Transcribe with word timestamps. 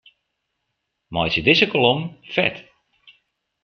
Meitsje 1.15 1.41
dizze 1.45 1.67
kolom 1.73 1.99
fet. 2.33 2.55